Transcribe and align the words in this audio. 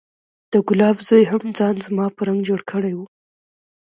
د 0.51 0.53
ګلاب 0.67 0.97
زوى 1.07 1.23
هم 1.31 1.43
ځان 1.57 1.75
زما 1.87 2.05
په 2.15 2.21
رنګ 2.27 2.39
جوړ 2.47 2.61
کړى 2.71 2.93
و. 2.97 2.99